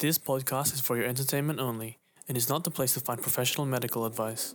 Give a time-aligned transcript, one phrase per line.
[0.00, 1.98] This podcast is for your entertainment only
[2.28, 4.54] and is not the place to find professional medical advice.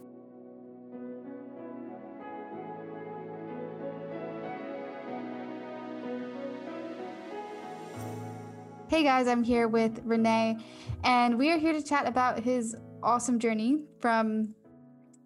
[8.88, 10.60] Hey guys, I'm here with Renee,
[11.04, 14.56] and we are here to chat about his awesome journey from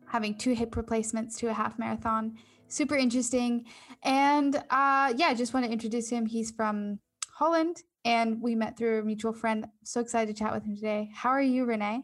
[0.07, 2.39] having two hip replacements to a half marathon.
[2.69, 3.65] Super interesting.
[4.01, 6.25] And uh, yeah, I just want to introduce him.
[6.25, 7.01] He's from
[7.33, 9.67] Holland, and we met through a mutual friend.
[9.83, 11.09] So excited to chat with him today.
[11.13, 12.03] How are you, Renee?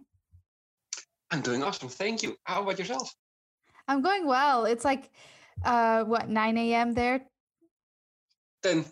[1.32, 1.88] I'm doing awesome.
[1.88, 2.36] Thank you.
[2.44, 3.16] How about yourself?
[3.88, 4.66] I'm going well.
[4.66, 5.12] It's like,
[5.64, 6.94] uh, what, 9 a.m.
[6.94, 7.22] there?
[8.64, 8.86] 10.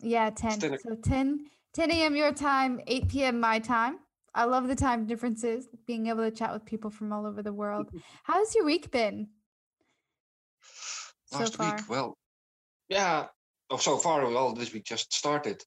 [0.00, 0.58] Yeah, 10.
[0.58, 0.78] dinner.
[0.82, 2.16] So 10, 10 a.m.
[2.16, 3.38] your time, 8 p.m.
[3.38, 3.98] my time.
[4.34, 7.52] I love the time differences, being able to chat with people from all over the
[7.52, 7.90] world.
[8.24, 9.28] How's your week been?
[11.26, 11.76] So Last far.
[11.76, 12.16] week, well,
[12.88, 13.26] yeah.
[13.68, 15.62] Oh, so far, well, this week just started.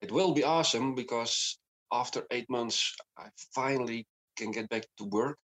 [0.00, 1.58] It will be awesome because
[1.92, 5.38] after eight months, I finally can get back to work.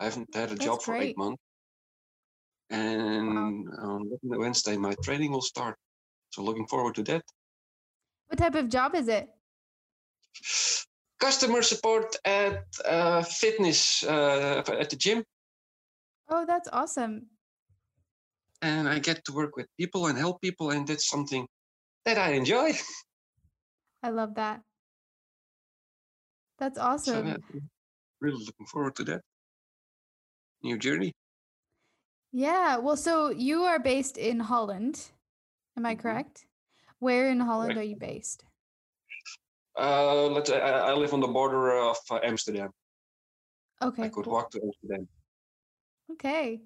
[0.00, 1.10] I haven't had a That's job for great.
[1.10, 1.42] eight months.
[2.70, 5.76] And on Wednesday, my training will start.
[6.30, 7.22] So looking forward to that.
[8.28, 9.28] What type of job is it?
[11.20, 15.22] Customer support at uh, fitness uh, at the gym.
[16.28, 17.26] Oh, that's awesome.
[18.62, 21.46] and I get to work with people and help people, and that's something
[22.06, 22.72] that I enjoy.
[24.04, 24.60] I love that.
[26.58, 27.26] That's So awesome.
[27.26, 27.36] yeah,
[28.20, 29.22] really looking forward to that
[30.62, 31.12] new journey.
[32.30, 32.76] Yeah.
[32.76, 35.10] Well, so you are based in Holland.
[35.78, 36.00] Am I Mhm.
[36.00, 36.46] correct?
[36.98, 38.44] Where in Holland are you based?
[39.78, 40.50] Uh, let's.
[40.50, 42.70] I, I I live on the border of uh, Amsterdam.
[43.80, 44.02] Okay.
[44.04, 44.34] I could cool.
[44.34, 45.08] walk to Amsterdam.
[46.12, 46.60] Okay.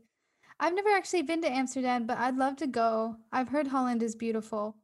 [0.59, 3.17] I've never actually been to Amsterdam, but I'd love to go.
[3.31, 4.77] I've heard Holland is beautiful.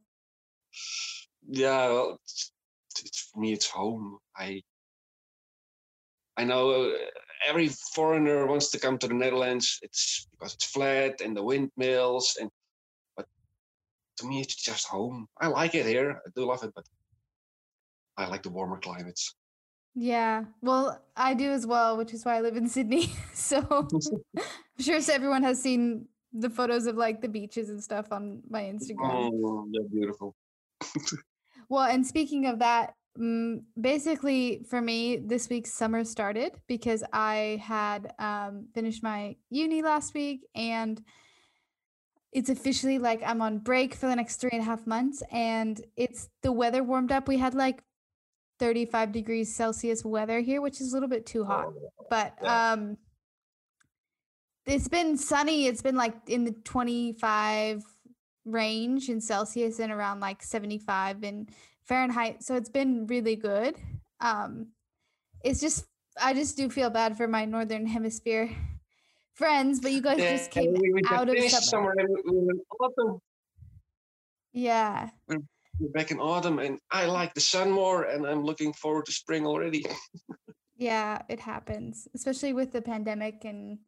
[1.49, 2.53] Yeah, well, it's,
[3.05, 3.53] it's for me.
[3.53, 4.19] It's home.
[4.37, 4.63] I.
[6.37, 6.97] I know uh,
[7.47, 9.79] every foreigner wants to come to the Netherlands.
[9.83, 12.51] It's because it's flat and the windmills and.
[13.17, 13.27] But
[14.19, 15.29] to me, it's just home.
[15.41, 16.21] I like it here.
[16.27, 16.85] I do love it, but
[18.17, 19.35] I like the warmer climates.
[19.95, 20.45] Yeah.
[20.61, 23.13] Well, I do as well, which is why I live in Sydney.
[23.33, 28.43] so I'm sure everyone has seen the photos of like the beaches and stuff on
[28.51, 29.31] my Instagram.
[29.33, 30.35] Oh, they're beautiful.
[31.69, 37.61] Well, and speaking of that, mm, basically for me, this week's summer started because I
[37.63, 41.03] had um, finished my uni last week and
[42.33, 45.23] it's officially like I'm on break for the next three and a half months.
[45.31, 47.29] And it's the weather warmed up.
[47.29, 47.83] We had like
[48.59, 51.73] 35 degrees Celsius weather here, which is a little bit too hot.
[52.11, 52.97] But um,
[54.67, 55.67] it's been sunny.
[55.67, 57.85] It's been like in the 25
[58.45, 61.49] range in Celsius and around like 75 in
[61.85, 62.43] Fahrenheit.
[62.43, 63.77] So it's been really good.
[64.21, 64.69] Um,
[65.43, 65.87] it's just,
[66.21, 68.51] I just do feel bad for my Northern Hemisphere
[69.35, 71.95] friends, but you guys just came we, out of summer.
[71.97, 73.21] we- we're in autumn.
[74.53, 75.11] Yeah.
[75.27, 79.13] We're back in autumn, and I like the sun more, and I'm looking forward to
[79.13, 79.85] spring already.
[80.77, 83.79] Yeah, it happens, especially with the pandemic and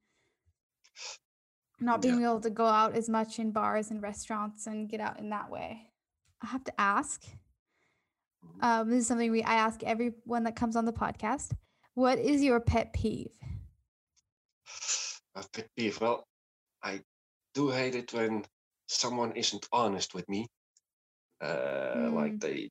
[1.81, 2.11] not Yeah.
[2.13, 5.31] being able to go out as much in bars and restaurants and get out in
[5.31, 5.91] that way.
[6.43, 7.25] I have to ask.
[8.61, 11.53] Um, this is something we I ask everyone that comes on the podcast.
[11.95, 13.33] What is your pet peeve?
[15.35, 16.01] A pet peeve.
[16.01, 16.27] Well,
[16.83, 17.03] I
[17.55, 18.45] do hate it when
[18.89, 20.47] someone isn't honest with me.
[21.43, 22.71] Uh, Like they,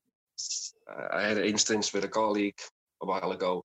[1.11, 2.57] I had an instance with a colleague
[3.01, 3.63] a while ago.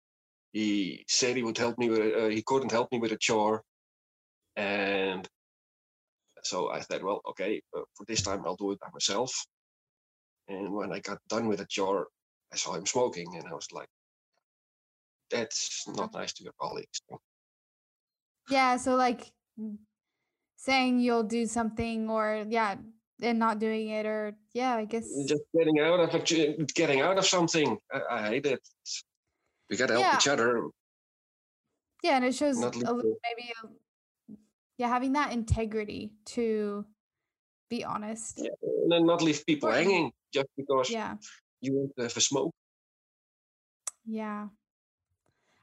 [0.53, 2.15] He said he would help me with.
[2.15, 3.63] Uh, he couldn't help me with a chore,
[4.57, 5.29] and
[6.43, 9.33] so I said, "Well, okay, for this time I'll do it by myself."
[10.49, 12.09] And when I got done with the chore,
[12.53, 13.89] I saw him smoking, and I was like,
[15.31, 17.01] "That's not nice to your colleagues."
[18.49, 19.33] Yeah, so like
[20.57, 22.77] saying you'll do something or yeah,
[23.23, 26.25] and not doing it or yeah, I guess just getting out of
[26.75, 27.79] getting out of something.
[27.93, 28.61] I, I hate it.
[29.69, 30.69] We gotta help each other.
[32.03, 33.69] yeah, and it shows a little, maybe a,
[34.81, 36.87] yeah, having that integrity to
[37.69, 38.39] be honest.
[38.39, 41.17] Yeah, and then not leave people hanging just because Yeah.
[41.61, 42.51] you want to have a smoke.
[44.07, 44.49] Yeah.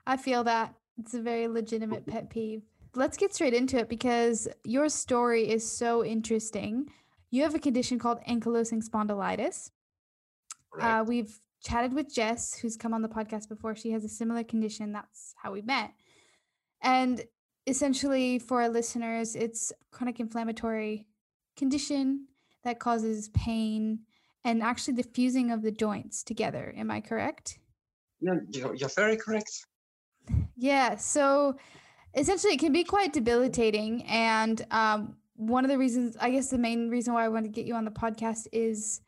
[0.05, 0.75] I feel that.
[0.99, 2.63] It's a very legitimate pet peeve.
[2.95, 6.89] Let's get straight into it because your story is so interesting.
[7.29, 9.71] You have a condition called ankylosing spondylitis.
[10.79, 13.75] Uh, we've chatted with Jess, who's come on the podcast before.
[13.75, 14.91] She has a similar condition.
[14.91, 15.91] That's how we met.
[16.81, 17.23] And
[17.67, 21.05] essentially, for our listeners, it's chronic inflammatory
[21.57, 22.27] condition
[22.63, 23.99] that causes pain
[24.43, 26.73] and actually the fusing of the joints together.
[26.77, 27.59] Am I correct?
[28.19, 29.51] you're, you're, very correct.
[30.55, 30.95] Yeah.
[30.95, 31.57] So
[32.15, 34.03] essentially, it can be quite debilitating.
[34.05, 37.51] And um, one of the reasons, I guess, the main reason why I want to
[37.51, 39.01] get you on the podcast is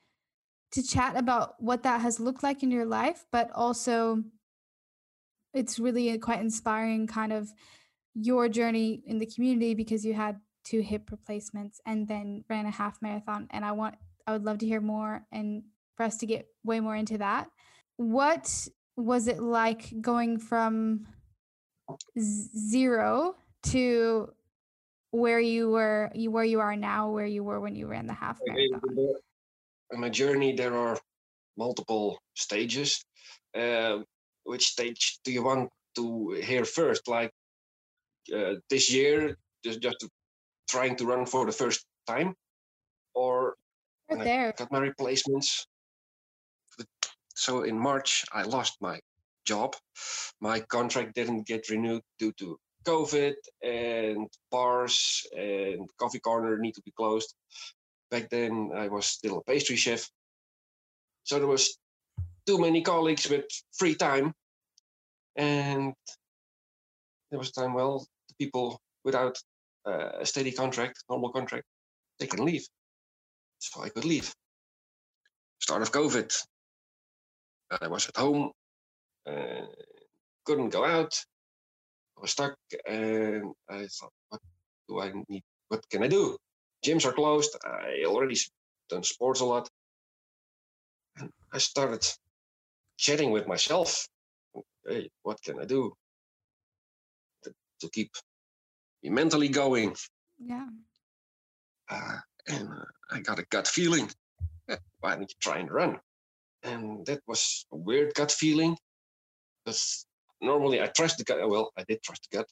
[0.71, 4.23] to chat about what that has looked like in your life, but also
[5.53, 7.51] it's really quite inspiring, kind of
[8.15, 12.71] your journey in the community because you had two hip replacements and then ran a
[12.71, 13.47] half marathon.
[13.51, 13.95] And I want,
[14.27, 15.63] I would love to hear more and
[15.95, 17.49] for us to get way more into that.
[17.97, 21.07] What was it like going from
[22.19, 24.29] zero to
[25.11, 28.13] where you were you where you are now where you were when you ran the
[28.13, 29.15] half marathon
[29.91, 30.97] in my journey there are
[31.57, 33.03] multiple stages
[33.55, 33.97] uh,
[34.43, 37.31] which stage do you want to hear first like
[38.35, 40.05] uh, this year just just
[40.69, 42.35] trying to run for the first time
[43.13, 43.55] or
[44.09, 44.53] right there.
[44.57, 45.67] got my replacements
[47.35, 48.99] so in march i lost my
[49.45, 49.75] job
[50.41, 56.81] my contract didn't get renewed due to COVID and bars and coffee corner need to
[56.81, 57.33] be closed.
[58.11, 60.09] Back then, I was still a pastry chef.
[61.23, 61.77] So there was
[62.47, 63.45] too many colleagues with
[63.77, 64.33] free time.
[65.35, 65.93] And
[67.29, 69.37] there was a time, well, the people without
[69.85, 71.65] uh, a steady contract, normal contract,
[72.19, 72.65] they can leave.
[73.59, 74.33] So I could leave.
[75.59, 76.33] Start of COVID.
[77.81, 78.51] I was at home,
[79.27, 79.65] uh,
[80.45, 81.13] couldn't go out,
[82.17, 82.55] I was stuck
[82.87, 84.41] and I thought, what
[84.87, 85.43] do I need?
[85.67, 86.35] What can I do?
[86.83, 87.55] Gyms are closed.
[87.63, 88.35] I already
[88.89, 89.69] done sports a lot.
[91.17, 92.05] And I started
[92.97, 94.07] chatting with myself.
[94.87, 95.93] Hey, what can I do
[97.79, 98.11] to, keep
[99.03, 99.95] me mentally going?
[100.37, 100.67] Yeah.
[101.89, 102.17] Uh,
[102.47, 104.09] and uh, I got a gut feeling.
[104.99, 105.99] Why don't you try and run?
[106.63, 108.77] And that was a weird gut feeling
[109.63, 110.05] because
[110.41, 111.47] normally I trust the gut.
[111.49, 112.47] Well, I did trust the gut,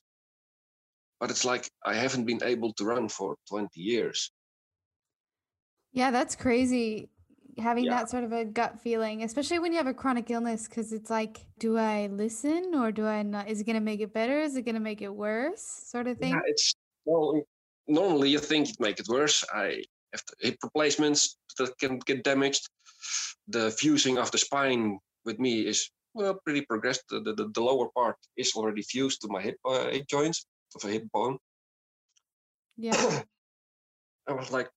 [1.19, 4.31] but it's like I haven't been able to run for 20 years.
[5.91, 7.09] Yeah, that's crazy
[7.59, 7.95] having yeah.
[7.95, 11.09] that sort of a gut feeling, especially when you have a chronic illness, because it's
[11.09, 13.47] like, do I listen or do I not?
[13.47, 14.39] Is it going to make it better?
[14.39, 15.61] Is it going to make it worse?
[15.61, 16.33] Sort of thing.
[16.33, 16.75] Yeah, it's
[17.05, 17.41] well,
[17.87, 19.43] normally you think it make it worse.
[19.53, 19.83] I
[20.13, 22.69] have hip replacements that can get damaged.
[23.47, 27.03] The fusing of the spine with me is well, pretty progressed.
[27.09, 30.45] The, the, the lower part is already fused to my hip, uh, hip joints
[30.75, 31.37] of a hip bone.
[32.75, 33.23] Yeah.
[34.27, 34.69] I was like,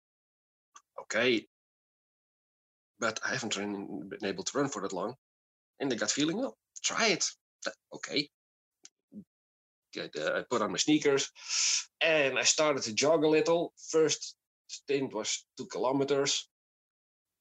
[1.03, 1.47] okay,
[3.01, 5.15] but I haven't been able to run for that long.
[5.81, 7.25] And I got feeling, well, try it.
[7.95, 8.29] Okay.
[9.99, 11.31] Uh, I put on my sneakers
[12.01, 13.73] and I started to jog a little.
[13.89, 14.37] First
[14.69, 16.49] stint was two kilometers.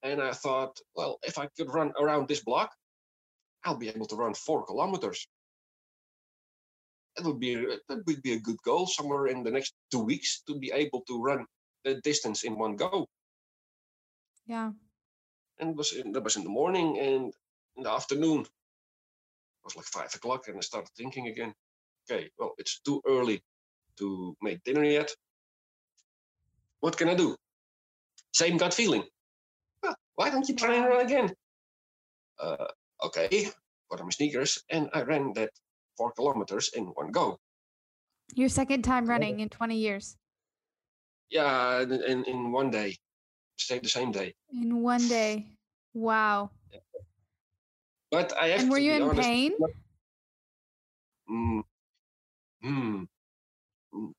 [0.02, 2.70] And I thought, well, if I could run around this block,
[3.64, 5.28] I'll be able to run four kilometers.
[7.16, 7.54] That would be
[7.88, 11.02] that would be a good goal somewhere in the next two weeks to be able
[11.02, 11.44] to run
[11.84, 13.06] the distance in one go.
[14.46, 14.72] Yeah.
[15.60, 17.32] And was in, that was in the morning and
[17.76, 18.40] in the afternoon.
[18.40, 21.54] It was like five o'clock, and I started thinking again.
[22.10, 23.42] Okay, well, it's too early
[23.98, 25.10] to make dinner yet.
[26.80, 27.36] What can I do?
[28.32, 29.04] Same gut feeling.
[29.82, 31.34] Well, why don't you try and run again?
[32.38, 32.68] Uh,
[33.04, 33.50] okay,
[33.90, 35.50] put on my sneakers, and I ran that
[35.96, 37.38] four kilometers in one go.
[38.34, 40.16] Your second time running in 20 years.
[41.28, 42.96] Yeah, in, in one day.
[43.60, 44.34] Stayed the same day.
[44.50, 45.46] In one day.
[45.92, 46.50] Wow.
[48.10, 49.52] But I have And were you in honest, pain?
[51.30, 51.62] Mm,
[52.62, 53.02] hmm.
[53.94, 54.12] Mm,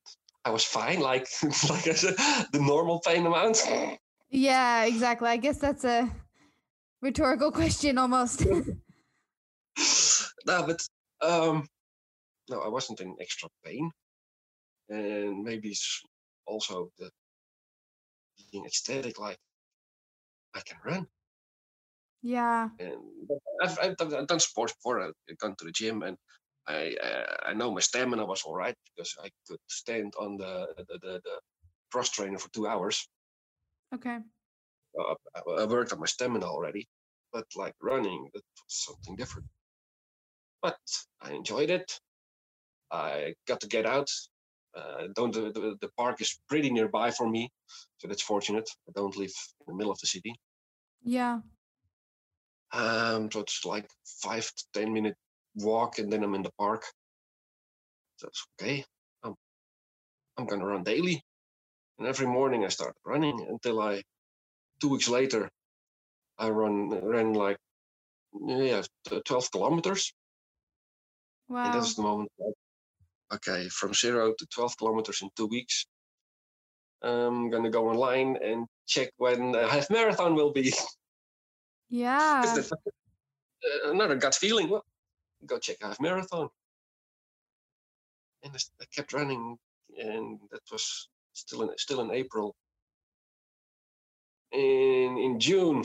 [0.46, 1.28] I was fine, like
[1.70, 2.16] like I said,
[2.54, 3.68] the normal pain amount.
[4.30, 5.28] Yeah, exactly.
[5.28, 6.10] I guess that's a
[7.02, 8.46] rhetorical question almost.
[10.46, 10.88] no, but
[11.22, 11.68] um,
[12.50, 13.90] no, I wasn't in extra pain,
[14.90, 16.02] and maybe it's
[16.46, 17.10] also the
[18.52, 19.38] being ecstatic, like
[20.54, 21.08] I can run.
[22.22, 22.70] Yeah.
[22.80, 22.98] And
[23.64, 25.02] I've, I've, done, I've done sports before.
[25.02, 26.18] I've gone to the gym, and
[26.68, 30.68] I uh, I know my stamina was all right because I could stand on the
[30.78, 31.40] the, the, the
[31.92, 33.08] cross trainer for two hours.
[33.94, 34.20] Okay.
[35.00, 35.16] Uh,
[35.58, 36.88] I worked on my stamina already,
[37.34, 39.48] but like running, that was something different.
[40.62, 40.78] But
[41.22, 42.00] I enjoyed it.
[42.92, 44.10] I got to get out.
[44.76, 47.50] Uh, don't the, the, the park is pretty nearby for me,
[47.98, 48.70] so that's fortunate.
[48.88, 50.34] I don't live in the middle of the city.
[51.04, 51.42] Yeah.
[52.72, 53.90] Um, so it's like
[54.24, 55.16] five to ten minute
[55.56, 56.84] walk, and then I'm in the park.
[58.22, 58.86] That's okay.
[59.24, 59.36] I'm
[60.38, 61.22] I'm gonna run daily,
[62.00, 64.04] and every morning I start running until I
[64.80, 65.50] two weeks later
[66.38, 67.58] I run ran like
[68.34, 68.84] yeah,
[69.26, 70.14] 12 kilometers.
[71.64, 71.74] And Wow.
[71.74, 72.32] that's the moment.
[73.34, 75.86] Okay, from zero to 12 kilometers in two weeks.
[77.02, 80.74] I'm gonna go online and check when the half marathon will be.
[81.94, 82.42] Yeah.
[82.56, 84.70] that's, uh, another gut feeling.
[84.70, 84.86] Well,
[85.46, 86.48] go check half marathon.
[88.44, 89.58] And I kept running,
[89.98, 92.56] and that was still in still in April.
[94.54, 95.84] In in June,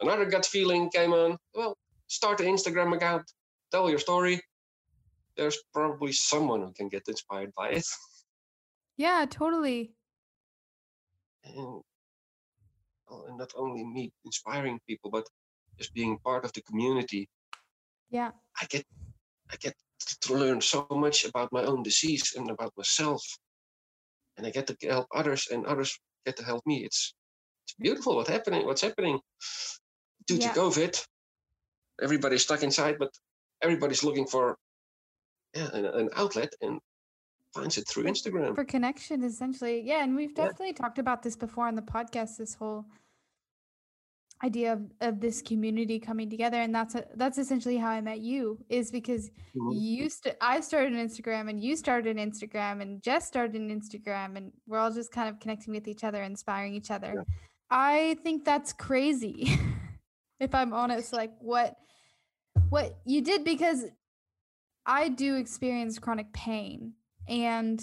[0.00, 1.36] another gut feeling came on.
[1.52, 3.24] Well, start an Instagram account,
[3.72, 4.40] tell your story.
[5.36, 7.86] There's probably someone who can get inspired by it.
[8.96, 9.92] Yeah, totally.
[11.44, 11.82] and,
[13.08, 15.26] well, and not only me inspiring people, but
[15.78, 17.28] just being part of the community.
[18.10, 18.30] Yeah.
[18.60, 18.84] I get
[19.52, 19.74] I get
[20.22, 23.22] to learn so much about my own disease and about myself,
[24.36, 26.84] and I get to help others, and others get to help me.
[26.84, 27.14] It's
[27.66, 28.14] it's beautiful.
[28.16, 28.64] What's happening?
[28.66, 29.18] What's happening?
[30.26, 30.52] Due Yeah.
[30.52, 31.04] to COVID,
[32.00, 33.10] everybody's stuck inside, but
[33.60, 34.56] everybody's looking for
[35.54, 36.80] yeah, an, an outlet and
[37.54, 38.54] finds it through Instagram.
[38.54, 39.80] For connection, essentially.
[39.84, 40.02] Yeah.
[40.02, 40.46] And we've Yeah.
[40.46, 42.84] definitely talked about this before on the podcast, this whole
[44.42, 46.60] idea of, of this community coming together.
[46.60, 49.70] And that's a, that's essentially how I met you, is because Mhm.
[49.80, 53.70] you st- I started an Instagram and you started an Instagram and Jess started an
[53.70, 57.12] Instagram and we're all just kind of connecting with each other, inspiring each other.
[57.16, 57.22] Yeah.
[57.70, 59.48] I think that's crazy.
[60.40, 61.76] if I'm honest, like what
[62.68, 63.84] what you did because
[64.86, 66.94] I do experience chronic pain
[67.28, 67.82] and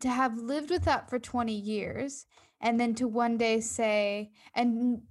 [0.00, 2.26] to have lived with that for 20 years
[2.60, 5.02] and then to one day say and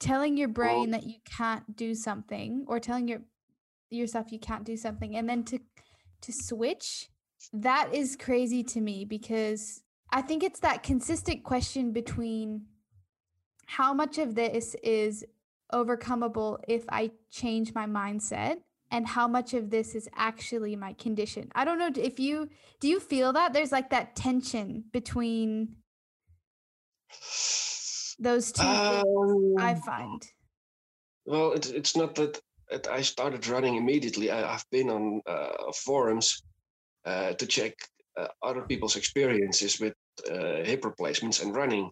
[0.00, 3.20] telling your brain that you can't do something or telling your
[3.90, 5.58] yourself you can't do something and then to
[6.20, 7.08] to switch
[7.52, 12.66] that is crazy to me because i think it's that consistent question between
[13.66, 15.24] how much of this is
[15.72, 18.58] overcomable if i change my mindset
[18.90, 22.48] and how much of this is actually my condition i don't know if you
[22.80, 25.76] do you feel that there's like that tension between
[28.18, 29.04] those two things
[29.58, 30.22] i Um, find
[31.28, 32.40] Well, it, it's not that,
[32.70, 34.30] that I started running immediately.
[34.30, 36.42] I, I've been on uh, forums
[37.04, 37.74] uh, to check
[38.18, 39.94] uh, other people's experiences with
[40.30, 41.90] uh, hip replacements and running.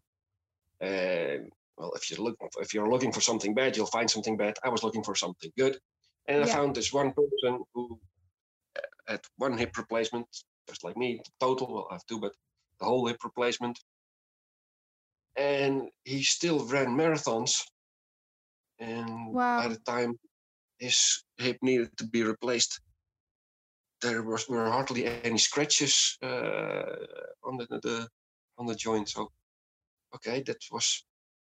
[0.80, 4.56] And well, if you look, if you're looking for something bad, you'll find something bad.
[4.64, 5.76] I was looking for something good,
[6.28, 6.54] and I Yeah.
[6.54, 8.00] found this one person who
[8.76, 10.26] uh, had one hip replacement,
[10.68, 11.20] just like me.
[11.40, 12.34] Total, well, I have two, but
[12.78, 13.78] the whole hip replacement.
[15.36, 17.62] And he still ran marathons
[18.78, 20.18] and by the time
[20.78, 22.80] his hip needed to be replaced,
[24.02, 26.82] there was were hardly any scratches uh,
[27.44, 28.08] on the, the
[28.58, 29.08] on the joint.
[29.08, 29.30] So,
[30.14, 31.04] okay, that was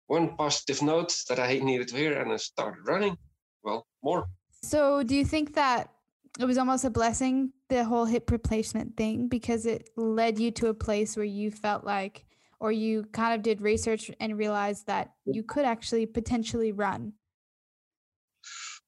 [0.08, 3.18] one positive note that I needed to hear, and I started running.
[3.64, 4.28] Well, more.
[4.62, 5.92] So, do you think that
[6.40, 10.68] it was almost a blessing, the whole hip replacement thing, because it led you to
[10.68, 12.26] a place where you felt like,
[12.60, 17.14] or you kind of did research and realized that you could actually potentially run?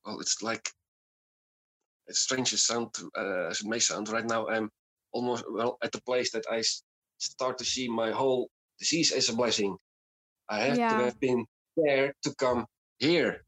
[0.05, 0.69] Well, it's like
[2.09, 4.09] as strange as sound to- uh, as it may sound.
[4.09, 4.69] Right now, I'm
[5.13, 6.63] almost well at the place that I
[7.17, 8.49] start to see my whole
[8.79, 9.77] disease as a blessing.
[10.49, 10.89] I have Yeah.
[10.97, 11.45] to have been
[11.77, 12.65] there to come
[12.99, 13.45] here.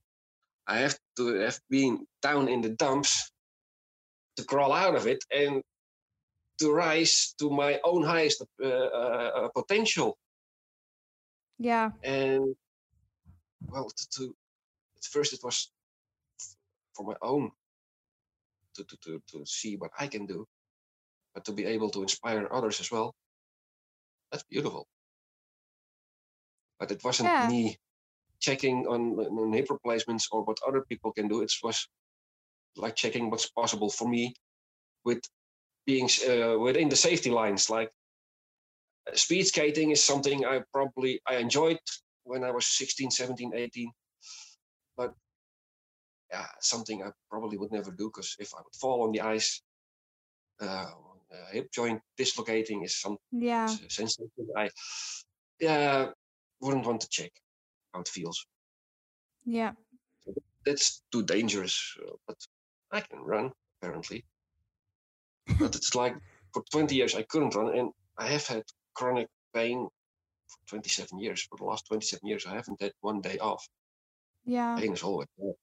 [0.68, 3.32] I have to have been down in the dumps
[4.38, 5.62] to crawl out of it and
[6.60, 10.18] to rise to my own highest uh, uh, uh, potential.
[11.60, 11.92] Yeah.
[12.04, 12.56] And
[13.68, 14.36] well, to, to
[14.98, 15.72] at first it was
[16.96, 17.52] for my own
[18.76, 20.48] to, to, to, to see what I can do,
[21.34, 23.14] but to be able to inspire others as well.
[24.32, 24.88] That's beautiful.
[26.80, 27.48] But it wasn't Yeah.
[27.48, 27.78] me
[28.44, 29.02] checking on,
[29.40, 31.42] on hip replacements or what other people can do.
[31.42, 31.88] It was
[32.76, 34.34] like checking what's possible for me
[35.06, 35.22] with
[35.86, 37.70] being uh, within the safety lines.
[37.70, 37.90] Like
[39.08, 41.80] uh, speed skating is something I probably I enjoyed
[42.24, 43.92] when I was 16, 17, 18.
[44.98, 45.14] But
[46.32, 49.62] yeah, something I probably would never do because if I would fall on the ice,
[50.62, 50.66] uh,
[51.34, 53.68] uh, hip joint dislocating is some Yeah.
[53.68, 54.70] sensation I
[55.60, 56.12] yeah
[56.60, 57.32] wouldn't want to check
[57.94, 58.46] how it feels.
[59.46, 59.74] Yeah.
[60.66, 61.98] That's too dangerous.
[62.02, 62.38] uh, But
[62.92, 64.26] I can run apparently.
[65.60, 66.16] but it's like
[66.54, 69.88] for 20 years I couldn't run, and I have had chronic pain
[70.48, 71.44] for 27 years.
[71.50, 73.68] For the last 27 years, I haven't had one day off.
[74.46, 74.76] Yeah.
[74.80, 75.54] Pain is always there.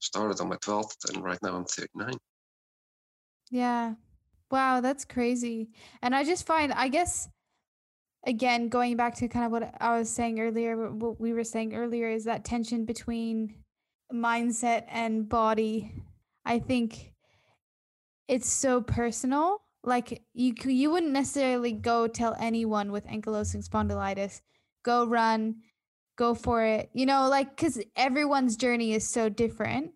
[0.00, 2.16] Started on my 12th, and right now I'm 39.
[3.50, 3.94] Yeah.
[4.50, 5.68] Wow, that's crazy.
[6.02, 7.28] And I just find, I guess,
[8.28, 11.74] again, going back to kind of what I was saying earlier, what we were saying
[11.74, 13.54] earlier is that tension between
[14.12, 15.90] mindset and body.
[16.44, 17.14] I think
[18.28, 19.62] it's so personal.
[19.82, 24.42] Like you, you wouldn't necessarily go tell anyone with ankylosing spondylitis,
[24.84, 25.62] go run,
[26.16, 26.90] go for it.
[26.92, 29.92] You know, like because everyone's journey is so different.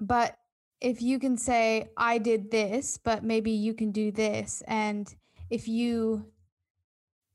[0.00, 0.34] But
[0.80, 5.14] if you can say, I did this, but maybe you can do this, and
[5.50, 6.24] if you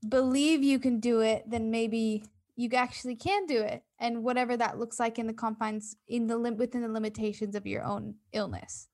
[0.08, 2.24] believe you can do it, then maybe
[2.56, 6.38] you actually can do it and whatever that looks like in the confines in the
[6.38, 8.88] lim- within the limitations of your own illness.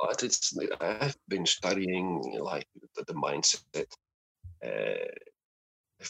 [0.00, 3.86] But it's i've been studying like the, the mindset
[4.64, 5.08] uh,
[6.00, 6.06] i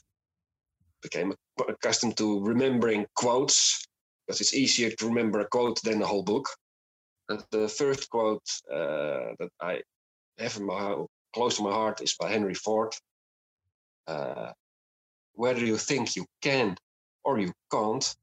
[1.02, 1.34] became
[1.68, 3.86] accustomed to remembering quotes
[4.26, 6.48] because it's easier to remember a quote than the whole book.
[7.28, 9.82] And the first quote uh, that i
[10.38, 10.96] have in my
[11.34, 12.94] close to my heart is by henry ford
[14.06, 14.52] uh,
[15.34, 16.76] whether you think you can
[17.24, 18.14] or you can't,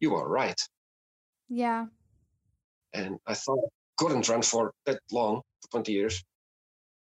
[0.00, 0.60] you are right.
[1.48, 1.86] Yeah.
[2.92, 6.24] And I thought I couldn't run for that long, for 20 years.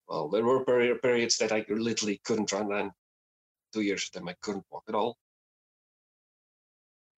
[0.08, 2.90] Well, there were periods that I literally couldn't run, and
[3.72, 5.16] two years of them I couldn't walk at all.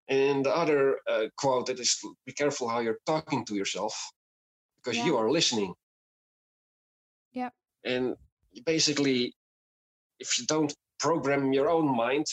[0.09, 3.95] And the other uh, quote that is be careful how you're talking to yourself
[4.77, 5.07] because yeah.
[5.07, 5.75] you are listening.
[7.33, 7.51] Yeah.
[7.85, 8.15] And
[8.67, 9.35] basically,
[10.21, 12.27] if you don't program your own mind,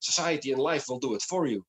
[0.00, 1.64] society and life will do it for you.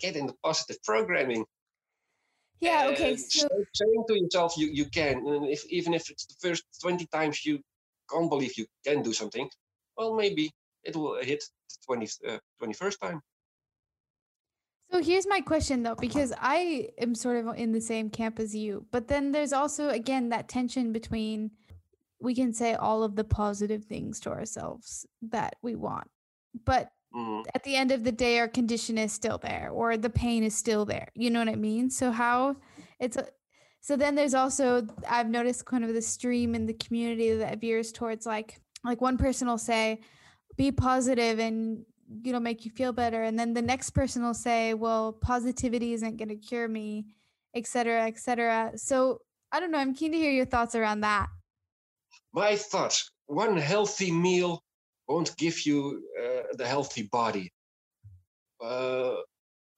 [0.00, 1.44] Get in the positive programming.
[2.60, 3.16] Yeah, okay.
[3.16, 7.06] So saying to yourself you, you can, and if even if it's the first 20
[7.06, 7.60] times you
[8.10, 9.48] can't believe you can do something,
[9.96, 10.50] well maybe
[10.82, 13.22] it will hit the 20, uh, 21st time.
[14.90, 18.54] So here's my question though, because I am sort of in the same camp as
[18.54, 21.50] you, but then there's also again that tension between
[22.20, 26.08] we can say all of the positive things to ourselves that we want.
[26.64, 27.44] But mm.
[27.54, 30.56] at the end of the day, our condition is still there or the pain is
[30.56, 31.08] still there.
[31.14, 31.90] You know what I mean?
[31.90, 32.56] So, how
[32.98, 33.28] it's a,
[33.80, 37.92] so then there's also, I've noticed kind of the stream in the community that veers
[37.92, 40.00] towards like, like one person will say,
[40.56, 41.84] be positive and
[42.22, 45.92] you know make you feel better and then the next person will say well positivity
[45.92, 47.06] isn't going to cure me
[47.54, 49.20] etc etc so
[49.52, 51.28] i don't know i'm keen to hear your thoughts around that
[52.32, 54.62] my thoughts one healthy meal
[55.06, 57.52] won't give you uh, the healthy body.
[58.60, 59.16] Uh,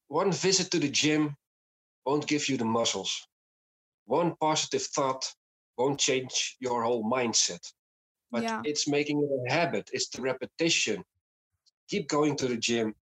[0.09, 1.37] one visit to the gym
[2.07, 3.26] won't give you the muscles.
[4.07, 5.24] One positive thought
[5.76, 7.64] won't change your whole mindset.
[8.31, 8.62] But yeah.
[8.64, 11.05] it's making it a habit, it's the repetition.
[11.88, 12.94] Keep going to the gym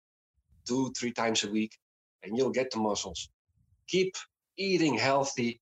[0.66, 1.76] two, three times a week,
[2.22, 3.28] and you'll get the muscles.
[3.86, 4.14] Keep
[4.56, 5.60] eating healthy,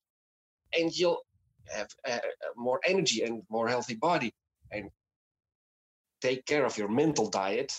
[0.79, 1.26] and you'll
[1.71, 2.19] have uh,
[2.57, 4.33] more energy and more healthy body
[4.71, 4.91] and
[6.21, 7.73] take care of your mental diet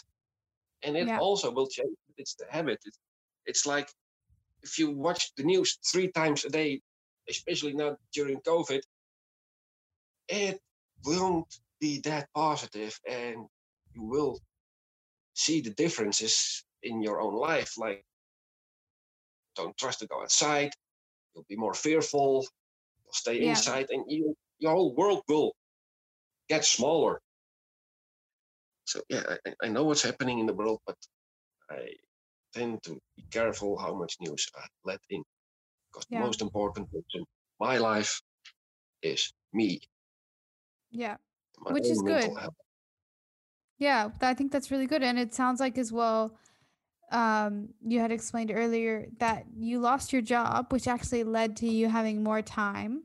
[0.84, 1.19] and it yeah.
[1.19, 3.00] also will change it's the habit it's,
[3.45, 3.89] it's like
[4.63, 6.82] if you watch the news three times a day
[7.30, 8.82] especially now during covid
[10.28, 10.60] it
[11.06, 13.45] won't be that positive and
[13.93, 14.39] you will
[15.34, 18.04] see the differences in your own life like
[19.56, 20.71] don't trust to go outside
[21.34, 22.45] you'll be more fearful
[23.18, 23.50] stay yeah.
[23.50, 25.52] inside, and you, your whole world will
[26.50, 27.20] get smaller.
[28.86, 30.96] So yeah, I, I know what's happening in the world, but
[31.70, 31.90] I
[32.54, 35.24] tend to be careful how much news I let in,
[35.92, 36.20] because yeah.
[36.20, 37.26] the most important thing in
[37.60, 38.22] my life
[39.02, 39.82] is me.
[40.90, 41.18] Yeah,
[41.70, 42.32] which is good.
[42.40, 42.54] Health.
[43.78, 46.38] Yeah, I think that's really good, and it sounds like as well
[47.12, 51.90] um, you had explained earlier that you lost your job, which actually led to you
[51.90, 53.04] having more time.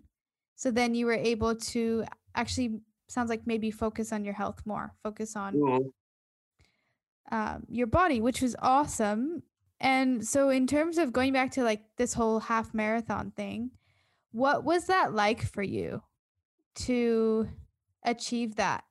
[0.62, 2.04] So then you were able to
[2.36, 7.36] actually sounds like maybe focus on your health more, focus on mm-hmm.
[7.36, 9.42] um, your body, which was awesome.
[9.80, 13.72] And so, in terms of going back to like this whole half marathon thing,
[14.30, 16.00] what was that like for you
[16.86, 17.48] to
[18.04, 18.84] achieve that?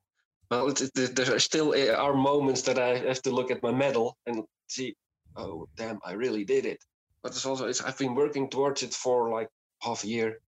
[0.50, 4.18] Well, there are still eh, are moments that I have to look at my medal
[4.26, 4.94] and see,
[5.38, 6.84] oh damn, I really did it.
[7.24, 9.48] But it's also it's I've been working towards it for like
[9.80, 10.42] half a year,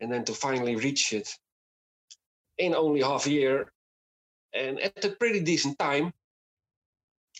[0.00, 1.28] and then to finally reach it
[2.58, 3.72] in only half a year,
[4.52, 6.12] and at a pretty decent time,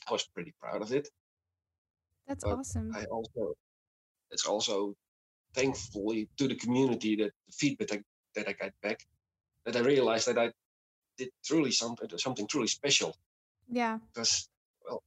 [0.09, 1.09] I was pretty proud of it.
[2.27, 2.93] That's but awesome.
[2.95, 3.55] I also
[4.31, 4.95] it's also
[5.55, 8.03] thankfully to the community that the feedback
[8.35, 9.07] that I got back
[9.65, 10.53] that I realized that I
[11.17, 13.17] did truly something something truly special.
[13.69, 13.99] Yeah.
[14.13, 14.49] Because
[14.87, 15.03] well,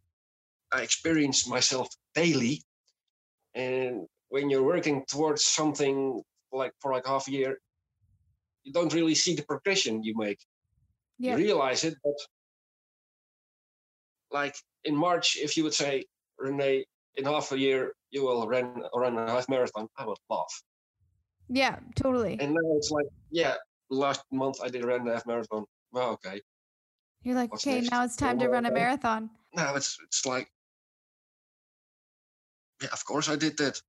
[0.72, 2.62] I experience myself daily.
[3.54, 7.58] And when you're working towards something like for like half a year,
[8.64, 10.40] you don't really see the progression you make.
[11.20, 11.32] Yeah.
[11.32, 12.14] You realize it, but
[14.32, 16.06] like in March, if you would say,
[16.38, 20.64] Renee, in half a year you will run run a half marathon, I would laugh.
[21.50, 22.38] Yeah, totally.
[22.40, 23.56] And now it's like, yeah,
[23.90, 25.66] last month I did run a half marathon.
[25.92, 26.42] Well, okay.
[27.24, 27.92] You're like, what's okay, next?
[27.92, 30.52] now it's time to run a marathon?" No, it's it's like,
[32.82, 33.82] yeah, of course I did that.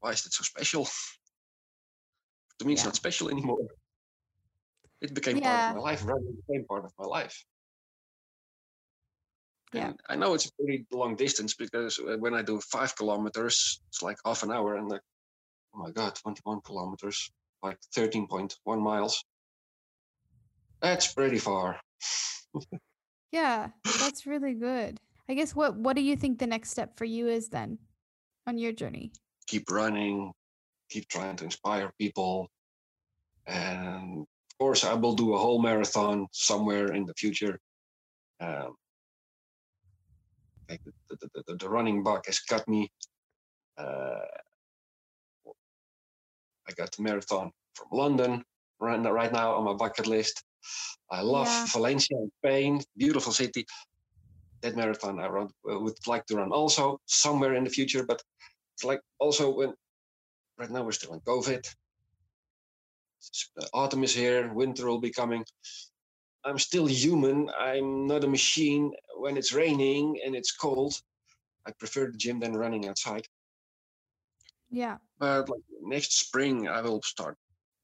[0.00, 0.88] Why is it so special?
[2.64, 2.88] to me, it's Yeah.
[2.88, 3.58] not special anymore.
[5.00, 6.04] It became part of my life.
[6.04, 7.44] Running became part of my life.
[9.72, 9.88] Yeah.
[9.88, 13.82] And I know it's a pretty long distance because uh, when I do five kilometers,
[13.88, 15.02] it's like half an hour, and like,
[15.74, 17.30] oh my god, 21 kilometers,
[17.62, 19.22] like 13.1 miles.
[20.80, 21.80] That's pretty far.
[23.32, 25.00] Yeah, that's really good.
[25.28, 27.78] I guess what what do you think the next step for you is then
[28.46, 29.10] on your journey?
[29.48, 30.32] keep running,
[30.88, 32.48] keep trying to inspire people.
[33.46, 37.58] And of course, I will do a whole marathon somewhere in the future.
[38.40, 38.74] Um,
[40.68, 42.90] like the, the, the, the, running bug has got me.
[43.76, 44.24] Uh,
[46.68, 48.44] I got the marathon from London
[48.80, 50.42] right, now- on my bucket list.
[51.10, 51.66] I love Yeah.
[51.66, 53.66] Valencia in Spain, beautiful city.
[54.62, 58.22] That marathon I run, uh, would like to run also somewhere in the future, but
[58.74, 59.74] it's like also when
[60.56, 61.62] right now we're still in COVID.
[63.60, 65.44] Uh, Autumn is here, winter will be coming.
[66.44, 67.48] I'm still human.
[67.58, 68.92] I'm not a machine.
[69.16, 70.94] When it's raining and it's cold,
[71.66, 73.26] I prefer the gym than running outside.
[74.70, 74.98] Yeah.
[75.18, 77.36] But like next spring, I will start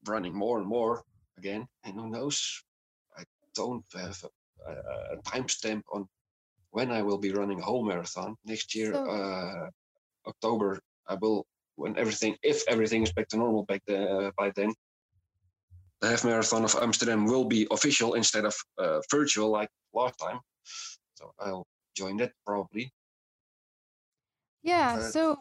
[0.05, 1.03] running more and more
[1.37, 1.67] again.
[1.83, 2.63] And who knows?
[3.17, 3.23] I
[3.55, 4.23] don't have
[4.67, 4.75] a, a,
[5.13, 6.07] a timestamp on
[6.71, 8.35] when I will be running a whole marathon.
[8.45, 9.69] Next year, So- uh,
[10.27, 14.73] October, I will, when everything, if everything is back to normal back the, by then,
[16.01, 20.39] the half marathon of Amsterdam will be official instead of uh, virtual like last time.
[21.15, 22.91] So I'll join that probably.
[24.63, 24.99] Yeah.
[24.99, 25.37] So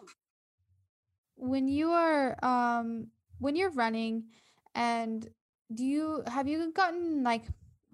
[1.36, 3.06] when you are um
[3.38, 4.24] when you're running
[4.74, 5.26] and
[5.72, 7.44] do you have you gotten like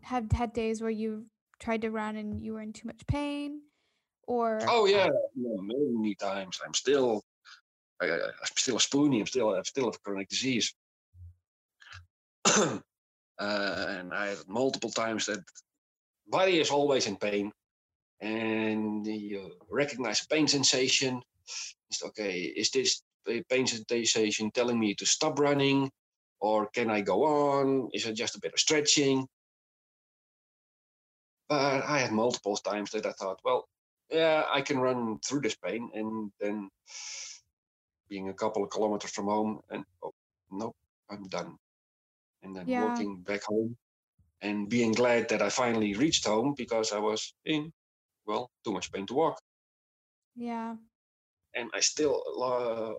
[0.02, 1.24] have had days where you've
[1.61, 3.61] tried to run and you were in too much pain
[4.26, 6.59] or Oh yeah, yeah, many times.
[6.64, 7.22] I'm still,
[8.00, 9.20] I, I'm still a spoonie.
[9.20, 10.74] I'm still, I still have chronic disease.
[12.56, 12.78] uh,
[13.38, 15.40] and I had multiple times that
[16.28, 17.52] body is always in pain,
[18.20, 21.22] and you recognize a pain sensation.
[21.90, 22.40] It's okay.
[22.40, 23.02] Is this
[23.48, 25.90] pain sensation telling me to stop running,
[26.40, 27.90] or can I go on?
[27.92, 29.26] Is it just a bit of stretching?
[31.48, 33.68] But I had multiple times that I thought, well,
[34.11, 36.70] yeah, I can run through this pain, and then
[38.09, 40.12] being a couple of kilometers from home, and oh,
[40.50, 40.76] nope,
[41.11, 41.56] I'm done.
[42.46, 42.87] And then Yeah.
[42.87, 43.76] walking back home,
[44.42, 47.72] and being glad that I finally reached home because I was in,
[48.26, 49.40] well, too much pain to walk,
[50.37, 50.76] yeah.
[51.54, 52.94] and I still uh,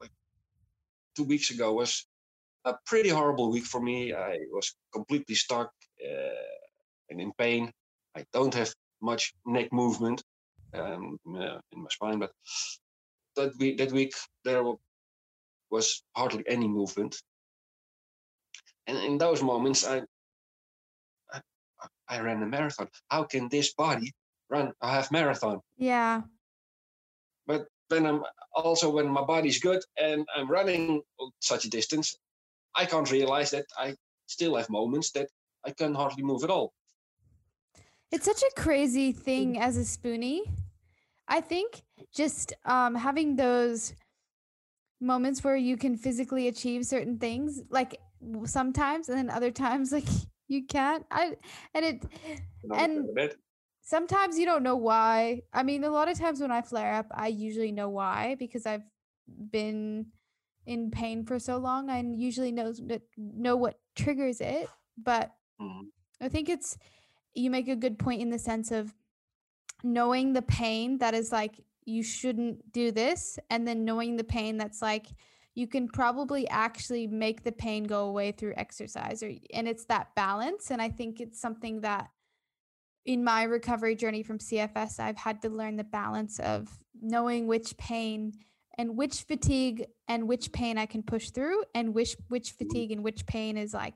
[0.00, 0.10] like
[1.16, 2.06] two weeks ago was
[2.64, 4.14] a pretty horrible week for me.
[4.14, 5.72] I was completely stuck
[6.04, 6.54] uh,
[7.10, 7.72] and in pain.
[8.16, 10.22] I don't have much neck movement
[10.74, 12.32] um, uh, in my spine, but
[13.36, 14.62] that week, that week there
[15.70, 17.16] was hardly any movement.
[18.88, 20.02] And in those moments, I,
[21.30, 21.40] I,
[22.08, 22.88] I ran a marathon.
[23.10, 24.12] How can this body
[24.48, 25.60] run a half marathon?
[25.76, 26.22] Yeah.
[27.46, 28.24] But then I'm
[28.54, 31.02] also when my body's good and I'm running
[31.40, 32.16] such a distance,
[32.74, 33.94] I can't realize that I
[34.26, 35.28] still have moments that
[35.66, 36.72] I can hardly move at all.
[38.10, 40.40] It's such a crazy thing as a spoonie.
[41.28, 41.82] I think
[42.14, 43.92] just um, having those
[44.98, 48.00] moments where you can physically achieve certain things, like
[48.44, 50.08] sometimes, and then other times, like
[50.48, 51.04] you can't.
[51.10, 51.36] I
[51.74, 52.04] and it
[52.74, 53.34] And-
[53.82, 55.42] sometimes you don't know why.
[55.52, 58.66] I mean, a lot of times when I flare up, I usually know why because
[58.66, 58.84] I've
[59.50, 60.06] been
[60.66, 61.88] in pain for so long.
[61.90, 62.80] I usually knows
[63.16, 65.88] know what triggers it, but Mhm.
[66.20, 66.76] I think it's
[67.34, 68.94] you make a good point in the sense of
[69.84, 74.56] knowing the pain that is like you shouldn't do this and then knowing the pain
[74.58, 75.06] that's like
[75.58, 80.14] you can probably actually make the pain go away through exercise or and it's that
[80.14, 82.08] balance and I think it's something that
[83.04, 86.68] in my recovery journey from CFS I've had to learn the balance of
[87.00, 88.34] knowing which pain
[88.78, 93.02] and which fatigue and which pain I can push through and which which fatigue and
[93.02, 93.94] which pain is like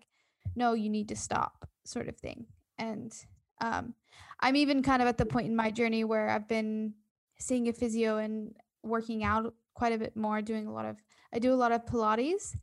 [0.57, 2.47] no you need to stop sort of thing.
[2.79, 3.15] And
[3.61, 3.95] um,
[4.41, 6.93] i'm even kind of at the point in my journey where i've been
[7.39, 10.97] seeing a physio and working out quite a bit more doing a lot of
[11.33, 12.57] i do a lot of pilates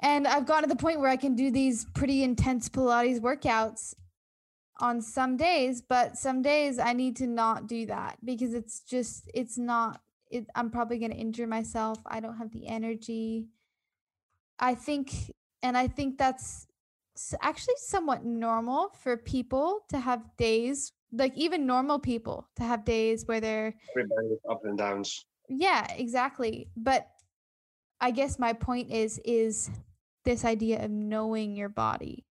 [0.00, 3.94] and i've gotten to the point where i can do these pretty intense pilates workouts
[4.78, 9.30] on some days, but some days I need to not do that because it's just
[9.34, 11.98] it's not it, I'm probably going to injure myself.
[12.06, 13.48] I don't have the energy.
[14.58, 16.66] I think and I think that's
[17.42, 23.26] actually somewhat normal for people to have days like even normal people to have days
[23.26, 25.26] where they're everybody with and downs.
[25.48, 26.68] Yeah, exactly.
[26.76, 27.06] But
[28.04, 29.70] I guess my point is is
[30.24, 32.24] this idea of knowing your body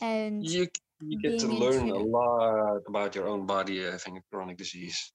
[0.00, 0.66] and You
[1.00, 5.12] you get to learn a lot about your own body having a chronic disease.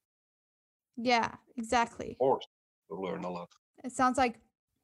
[0.95, 2.15] yeah, exactly.
[2.19, 2.39] Or
[2.89, 3.49] to learn a lot.
[3.83, 4.35] It sounds like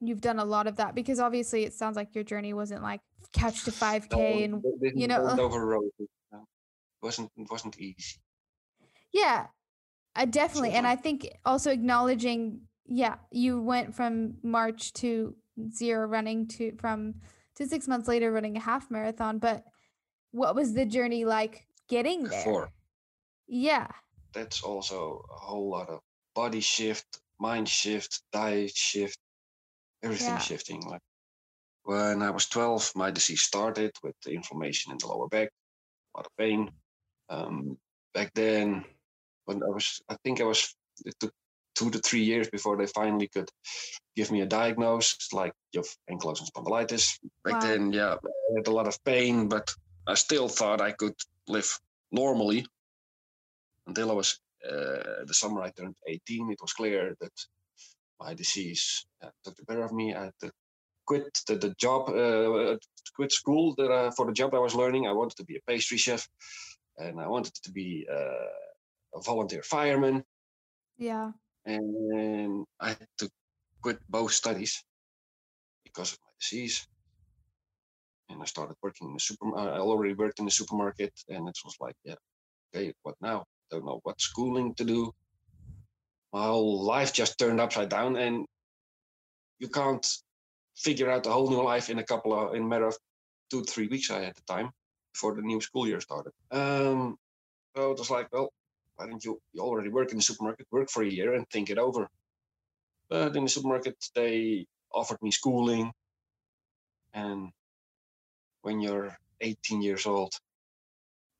[0.01, 3.01] you've done a lot of that because obviously it sounds like your journey wasn't like
[3.33, 5.81] couch to 5k No, and you know over no.
[5.99, 8.17] It wasn't it wasn't easy.
[9.13, 9.47] yeah
[10.15, 15.35] I definitely and i think also acknowledging yeah you went from march to
[15.71, 17.13] zero running to from
[17.55, 19.63] to six months later running a half marathon but
[20.31, 22.69] what was the journey like getting there Before.
[23.47, 23.87] yeah
[24.33, 25.99] That's also a whole lot of
[26.35, 29.17] body shift, mind shift, diet shift,
[30.03, 30.39] everything Yeah.
[30.39, 30.81] shifting.
[30.85, 31.01] Like
[31.83, 35.49] when I was 12, my disease started with the inflammation in the lower back,
[36.13, 36.69] a lot of pain.
[37.29, 37.77] Um,
[38.13, 38.85] back then,
[39.45, 40.75] when I was, I think I was,
[41.05, 41.33] it took
[41.79, 43.49] two to three years before they finally could
[44.15, 47.05] give me a diagnosis, like you have ankylosing spondylitis.
[47.45, 47.67] Back Wow.
[47.67, 49.73] then, yeah, I had a lot of pain, but
[50.05, 51.15] I still thought I could
[51.47, 51.69] live
[52.11, 52.65] normally
[53.87, 54.39] until I was
[54.69, 56.51] uh, the summer I turned 18.
[56.51, 57.35] It was clear that
[58.19, 60.13] my disease uh, took the better of me.
[60.13, 60.51] I had to
[61.05, 62.77] quit the, the job, uh,
[63.15, 65.07] quit school that, uh, for the job I was learning.
[65.07, 66.27] I wanted to be a pastry chef,
[66.97, 70.23] and I wanted to be uh, a volunteer fireman.
[70.97, 71.31] yeah
[71.69, 73.29] And I had to
[73.83, 74.83] quit both studies
[75.83, 76.87] because of my disease.
[78.29, 79.55] And I started working in the super.
[79.55, 82.15] I already worked in the supermarket, and it was like, yeah,
[82.73, 83.45] okay, what now?
[83.69, 85.11] Don't know what schooling to do.
[86.33, 88.45] My whole life just turned upside down, and
[89.59, 90.05] you can't
[90.75, 92.97] figure out a whole new life in a couple of in a matter of
[93.51, 94.09] two three weeks.
[94.09, 94.71] I had the time
[95.13, 96.33] before the new school year started.
[96.51, 97.17] Um,
[97.75, 98.49] so it was like, well,
[98.99, 101.69] why don't you you already work in the supermarket, work for a year and think
[101.69, 102.09] it over.
[103.09, 105.93] But in the supermarket, they offered me schooling,
[107.13, 107.49] and
[108.61, 110.33] when you're 18 years old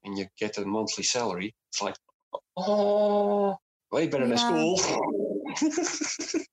[0.06, 1.98] and you get a monthly salary, it's like,
[2.56, 3.58] oh,
[3.92, 4.46] way better than Yeah.
[4.48, 4.78] school.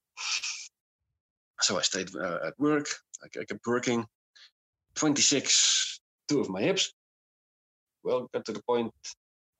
[1.60, 2.86] so I stayed uh, at work.
[3.22, 4.04] I, I kept working.
[4.96, 6.92] 26, two of my hips.
[8.02, 8.92] Well, got to the point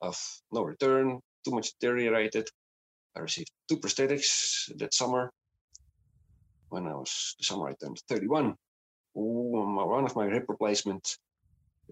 [0.01, 0.19] of
[0.51, 2.47] no return, too much deteriorated.
[3.15, 5.31] I received two prosthetics that summer.
[6.69, 8.55] When I was the summer I turned 31,
[9.17, 11.17] Ooh, my- one of my hip replacements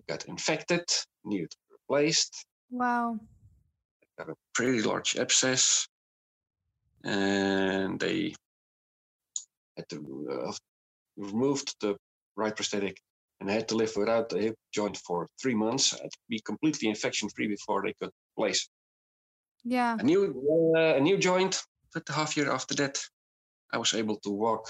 [0.07, 0.85] got infected,
[1.23, 2.45] needed to be replaced.
[2.69, 3.17] wow
[4.03, 5.87] I Got a pretty large abscess,
[7.03, 8.33] and they
[9.77, 9.97] had to
[10.31, 10.53] uh,
[11.17, 11.95] removed the
[12.35, 12.97] right prosthetic
[13.39, 15.93] and I had to live without the hip joint for three months.
[15.93, 18.67] I had to be completely infection free before they could place
[19.65, 20.21] yeah a new
[20.78, 21.62] uh, a new joint.
[21.93, 22.97] But a half year after that,
[23.73, 24.65] I was able to walk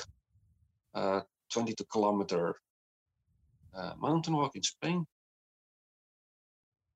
[0.95, 1.21] uh,
[1.53, 2.55] 22 kilometer
[3.73, 5.05] uh, mountain walk in Spain.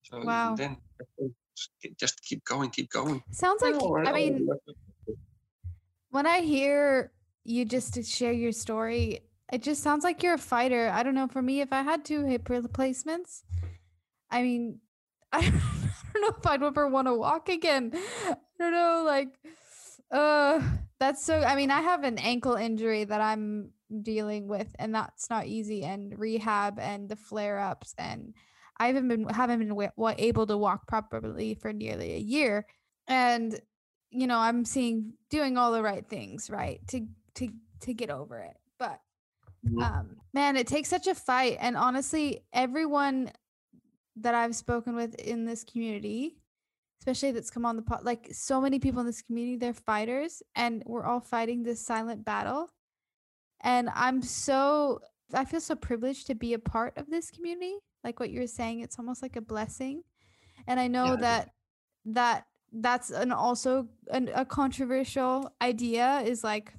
[0.03, 0.55] So Wow.
[0.55, 0.81] then
[1.99, 3.23] just keep going, keep going.
[3.31, 4.47] sounds like Oh, i mean
[6.09, 10.37] when I hear you just to share your story, it just sounds like you're a
[10.39, 10.89] fighter.
[10.89, 11.27] I don't know.
[11.27, 13.43] For me, if I had two hip replacements,
[14.31, 14.81] I mean,
[15.31, 15.51] I
[16.13, 17.91] don't know if I'd ever want to walk again.
[17.93, 19.03] I don't know.
[19.05, 19.29] Like,
[20.11, 20.61] uh,
[20.99, 21.39] that's so.
[21.39, 25.83] I mean, I have an ankle injury that I'm dealing with, and that's not easy.
[25.83, 28.33] And rehab and the flare ups, and
[28.77, 32.65] I haven't been haven't been able to walk properly for nearly a year.
[33.07, 33.59] And
[34.11, 37.49] you know i'm seeing doing all the right things right to to
[37.81, 38.99] to get over it but
[39.65, 39.81] Mhm.
[39.81, 43.31] um man it takes such a fight and honestly everyone
[44.15, 46.35] that i've spoken with in this community
[47.01, 50.43] especially that's come on the pod like so many people in this community they're fighters
[50.55, 52.69] and we're all fighting this silent battle
[53.61, 54.99] and i'm so
[55.33, 58.47] i feel so privileged to be a part of this community like what you were
[58.47, 60.03] saying it's almost like a blessing
[60.67, 61.15] and i know Yeah.
[61.17, 61.49] that
[62.05, 66.73] that that's an also an, a controversial idea is like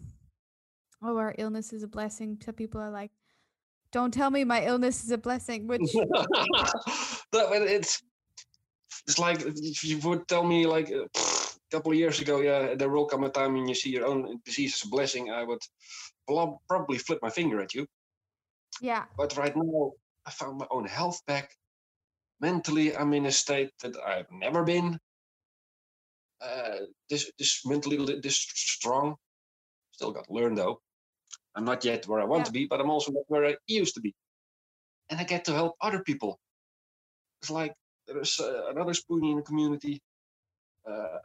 [1.02, 3.10] oh our illness is a blessing some people are like
[3.92, 5.80] don't tell me my illness is a blessing which
[7.32, 8.02] but it's
[9.06, 11.08] it's like if you would tell me like a
[11.70, 14.40] couple of years ago, yeah, there will come a time when you see your own
[14.44, 15.30] disease as a blessing.
[15.30, 15.62] I would
[16.26, 17.86] prob- probably flip my finger at you.
[18.80, 19.92] yeah But right now,
[20.26, 21.50] I found my own health back.
[22.40, 24.98] mentally I'm in a state that I've never been.
[26.40, 26.78] Uh,
[27.10, 29.16] this this mentally this strong.
[29.92, 30.80] Still got to learn though.
[31.54, 32.46] I'm not yet where I want Yeah.
[32.46, 34.14] to be, but I'm also not where I used to be.
[35.10, 36.38] And I get to help other people.
[37.40, 37.74] It's like
[38.06, 40.00] there's uh, another spoonie in the community.
[40.86, 41.18] Uh,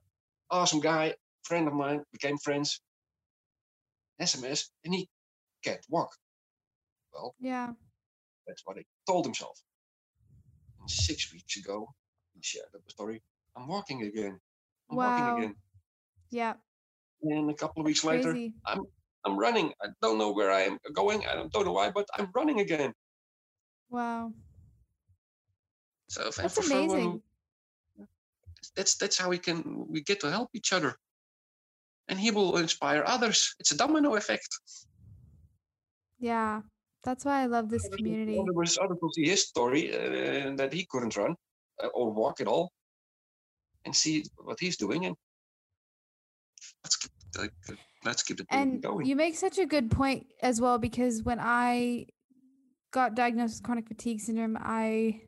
[0.50, 2.82] awesome guy, friend of mine, became friends.
[4.22, 5.10] SMS, and he
[5.64, 6.12] can't walk.
[7.14, 7.74] Well, Yeah.
[8.48, 9.60] that's what he told himself.
[10.80, 11.90] And six weeks ago,
[12.34, 13.22] he shared the story.
[13.58, 14.40] I'm walking again.
[14.90, 15.10] I'm Wow.
[15.10, 15.56] walking again.
[16.30, 16.54] Yeah.
[17.24, 18.54] And a couple of weeks later, Crazy.
[19.26, 19.74] I'm running.
[19.82, 21.26] I don't know where I am going.
[21.26, 22.94] I don't know why, but I'm running again.
[23.90, 24.34] Wow.
[26.08, 27.12] So That's amazing.
[27.12, 27.22] who-
[28.76, 30.96] that's that's how we can we get to help each other,
[32.08, 33.54] and he will inspire others.
[33.60, 34.50] It's a domino effect.
[36.20, 36.62] Yeah.
[37.04, 38.40] That's why I love this community.
[38.40, 41.36] Other was other will see his story uh, that he couldn't run
[41.84, 42.72] uh, or walk at all,
[43.86, 45.16] and see what he's doing, and
[46.84, 49.06] let's keep like, uh, let's keep it And going.
[49.06, 52.08] you make such a good point as well because when I
[52.92, 55.22] got diagnosed with chronic fatigue syndrome, I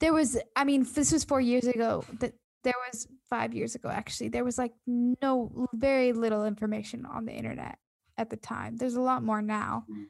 [0.00, 3.88] there was I mean this was 4 years ago that there was 5 years ago
[3.88, 4.28] actually.
[4.28, 7.78] There was like no very little information on the internet
[8.18, 8.76] at the time.
[8.76, 9.84] There's a lot more now.
[9.90, 10.04] Mm.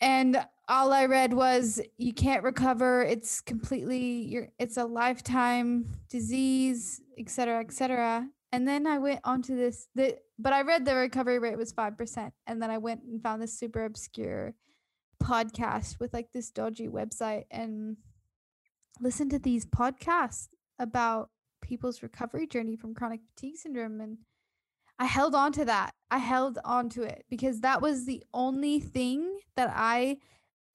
[0.00, 3.02] And all I read was you can't recover.
[3.02, 8.26] It's completely you're it's a lifetime disease, et cetera, et cetera.
[8.52, 11.96] And then I went onto this the but I read the recovery rate was five
[11.96, 12.34] percent.
[12.46, 14.54] And then I went and found this super obscure
[15.22, 17.96] podcast with like this dodgy website and
[19.02, 24.18] listened to these podcasts about people's recovery journey from chronic fatigue syndrome and
[24.98, 25.94] I held on to that.
[26.10, 30.18] I held on to it because that was the only thing that I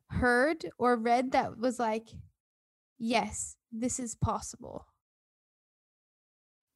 [0.10, 2.10] heard or read that was like,
[2.98, 4.86] yes, this is possible.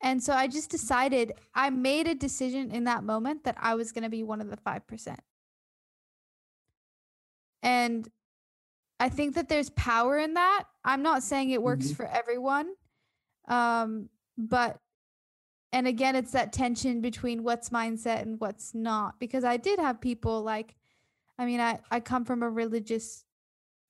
[0.02, 3.92] And so I just decided, I made a decision in that moment that I was
[3.92, 5.18] going to be one of the 5%.
[7.62, 8.08] And
[9.02, 10.64] I think that there's power in that.
[10.86, 11.96] I'm not saying it works Mhm.
[11.96, 12.74] for everyone.
[13.48, 14.80] Um, but
[15.74, 20.02] and again it's that tension between what's mindset and what's not because i did have
[20.02, 20.76] people like
[21.40, 23.24] i mean i i come from a religious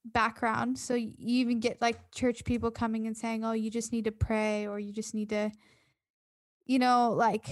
[0.05, 4.05] background so you even get like church people coming and saying oh you just need
[4.05, 5.51] to pray or you just need to
[6.65, 7.47] you know like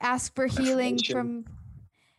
[0.00, 1.44] ask for healing from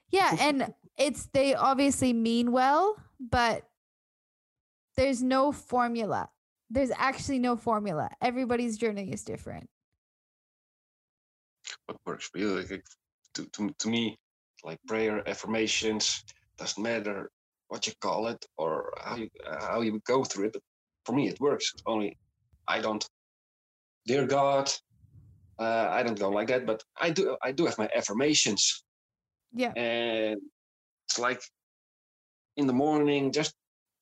[0.09, 3.67] yeah and it's they obviously mean well but
[4.95, 6.29] there's no formula
[6.69, 9.69] there's actually no formula everybody's journey is different
[11.85, 12.55] what works for you.
[12.55, 12.83] Like,
[13.35, 14.17] to, to, to me,
[14.63, 16.23] like prayer, affirmations,
[16.57, 17.31] doesn't matter
[17.67, 20.53] what you call it or how you uh, how you go through it.
[20.53, 20.61] But
[21.05, 21.73] for me, it works.
[21.85, 22.17] Only
[22.67, 23.03] I don't.
[24.05, 24.69] Dear God,
[25.59, 26.65] uh, I don't go like that.
[26.65, 27.37] But I do.
[27.41, 28.83] I do have my affirmations,
[29.53, 30.39] yeah and
[31.07, 31.41] it's like
[32.57, 33.53] in the morning, just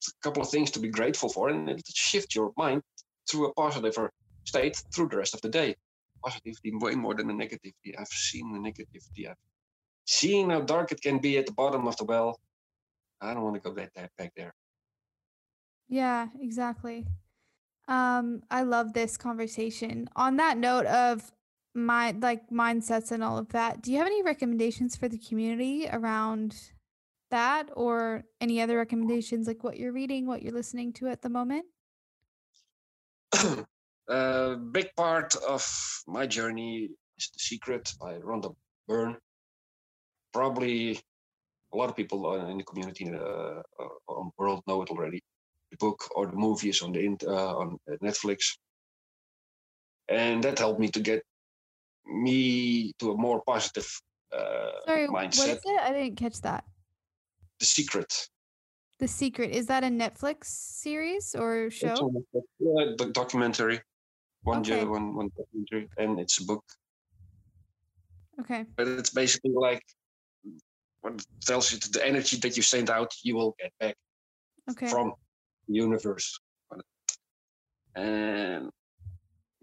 [0.07, 2.81] a couple of things to be grateful for, and it shift your mind
[3.29, 3.97] through a positive
[4.45, 5.75] state through the rest of the day
[6.23, 7.93] positivity way more than the negativity.
[7.97, 9.29] I've seen the negativity.
[9.29, 9.37] I've
[10.05, 12.39] seen how dark it can be at the bottom of the well.
[13.21, 14.53] I don't want to go that, that back there.
[15.87, 17.05] Yeah, exactly.
[17.87, 20.09] Um, I love this conversation.
[20.15, 21.31] On that note of
[21.73, 25.87] my like mindsets and all of that, do you have any recommendations for the community
[25.91, 26.55] around
[27.29, 31.29] that or any other recommendations like what you're reading, what you're listening to at the
[31.29, 31.65] moment?
[34.09, 35.63] A big part of
[36.07, 38.55] my journey is The Secret by Rhonda
[38.87, 39.17] Byrne.
[40.33, 40.99] Probably
[41.73, 45.21] a lot of people uh, in the community uh, uh, on world know it already.
[45.71, 48.57] The book or the movie is on the uh, on Netflix,
[50.07, 51.21] and that helped me to get
[52.07, 53.87] me to a more positive
[54.35, 55.57] uh, Sorry, what mindset.
[55.57, 55.79] is it?
[55.79, 56.63] I didn't catch that.
[57.59, 58.29] The Secret.
[58.99, 61.93] The Secret is that a Netflix series or It's show?
[61.95, 62.25] on
[62.59, 63.81] Yeah, the documentary.
[64.43, 64.81] One, Okay.
[64.81, 66.63] jo- one, one documentary, and it's a book.
[68.39, 68.65] Okay.
[68.77, 69.83] but it's basically like
[71.01, 73.95] what tells you that the energy that you send out you will get back
[74.71, 74.87] Okay.
[74.89, 75.11] from
[75.67, 76.39] the universe
[77.95, 78.69] and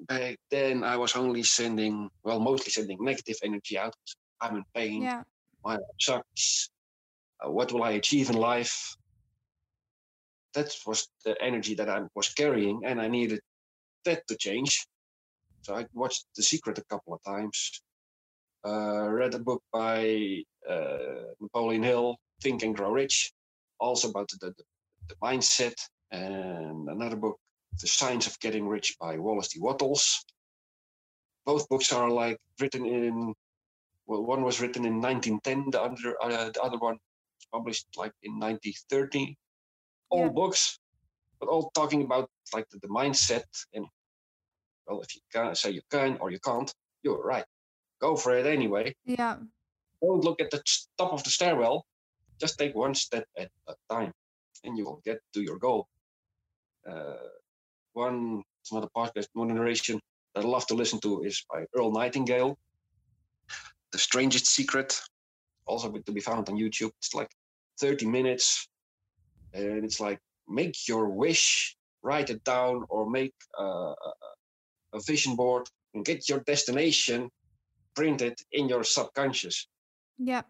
[0.01, 3.95] back then i was only sending well mostly sending negative energy out
[4.43, 5.23] i'm in pain Yeah.
[5.65, 6.69] my life sucks
[7.45, 8.97] uh, what will i achieve in life
[10.55, 13.41] that was the energy that i was carrying and i needed
[14.05, 14.87] that to change
[15.63, 17.83] so i watched the secret a couple of times
[18.67, 23.33] uh, read a book by uh, Napoleon Hill, Think and Grow Rich,
[23.79, 24.65] also about the, the,
[25.09, 25.75] the mindset,
[26.11, 27.39] and another book
[27.81, 29.61] The Science of Getting Rich by Wallace D.
[29.61, 30.25] Wattles.
[31.45, 33.35] Both books are like written in,
[34.07, 36.99] well, one was written in 1910, the other, uh, the other one
[37.53, 39.37] published like in 1930.
[40.11, 40.29] All Yeah.
[40.29, 40.79] books,
[41.41, 43.45] but all talking about like the, the mindset
[43.75, 43.87] and,
[44.87, 46.73] well, if you can say you can or you can't,
[47.03, 47.45] you're right.
[48.01, 49.39] Go for it anyway Yeah.
[50.03, 50.63] don't look at the
[50.99, 51.87] top of the stairwell.
[52.39, 54.13] Just take one step at a time,
[54.65, 55.89] and you will get to your goal.
[56.89, 57.17] Uh,
[57.95, 59.99] one, it's not a podcast, one narration
[60.35, 62.59] that I love to listen to is by Earl Nightingale.
[63.93, 65.01] The Strangest Secret,
[65.67, 66.93] also to be found on YouTube.
[66.99, 67.31] It's like
[67.81, 68.69] 30 minutes,
[69.53, 73.95] and it's like make your wish, write it down, or make a,
[75.07, 77.31] vision board and get your destination
[77.95, 79.69] printed in your subconscious
[80.17, 80.43] Yeah.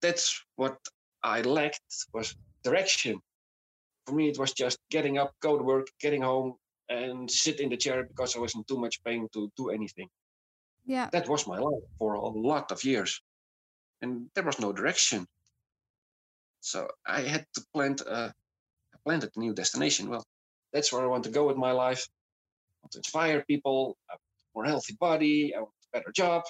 [0.00, 0.78] that's what
[1.22, 3.20] I lacked was direction.
[4.06, 6.54] For me, it was just getting up, go to work, getting home,
[6.88, 10.08] and sit in the chair because I was in too much pain to do anything.
[10.86, 11.10] Yeah.
[11.12, 13.20] That was my life for a lot of years,
[14.02, 15.26] and there was no direction.
[16.60, 18.32] So I had to plant a,
[18.94, 20.08] I planted a new destination.
[20.08, 20.24] Well,
[20.72, 22.08] that's where I want to go with my life.
[22.08, 24.16] I want to inspire people, a
[24.54, 26.42] more healthy body, I want a better job.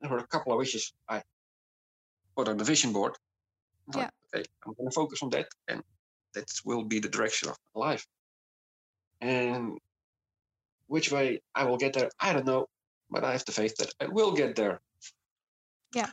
[0.00, 1.22] There were a couple of wishes I
[2.36, 3.16] put on the vision board.
[3.92, 5.82] I'm like, okay, I'm going to focus on that, and
[6.34, 8.06] that will be the direction of my life.
[9.20, 9.78] And
[10.86, 12.66] which way I will get there, I don't know,
[13.10, 14.80] but I have the faith that I will get there.
[15.94, 16.10] Yeah.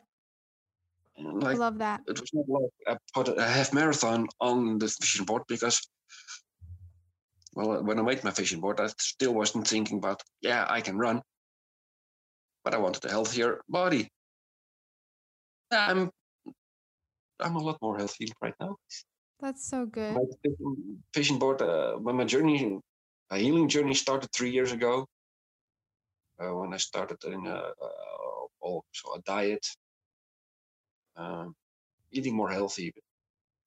[1.17, 2.01] And I love that.
[2.07, 5.81] it was not like I put a half marathon on the vision board because,
[7.53, 10.97] well, when I made my vision board, I still wasn't thinking about, yeah, I can
[10.97, 11.21] run,
[12.63, 14.09] but I wanted a healthier body.
[15.71, 16.11] I'm,
[17.39, 18.75] I'm a lot more healthy right now.
[19.39, 20.13] That's so good.
[20.15, 22.79] My vision- vision board, uh, when my journey,
[23.31, 25.07] my healing journey started three years ago.
[26.39, 27.71] Uh, when I started in a,
[28.61, 29.65] also a diet,
[31.15, 31.55] um,
[32.11, 32.93] eating more healthy.